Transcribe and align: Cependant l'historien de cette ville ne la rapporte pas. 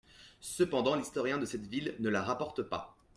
Cependant 0.39 0.95
l'historien 0.95 1.37
de 1.37 1.45
cette 1.45 1.67
ville 1.67 1.93
ne 1.99 2.09
la 2.09 2.23
rapporte 2.23 2.63
pas. 2.63 2.97